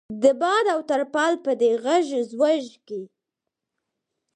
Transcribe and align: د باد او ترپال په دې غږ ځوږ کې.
د 0.23 0.25
باد 0.41 0.65
او 0.73 0.79
ترپال 0.89 1.33
په 1.45 1.51
دې 1.61 1.71
غږ 1.85 2.07
ځوږ 2.31 2.65
کې. 2.87 3.01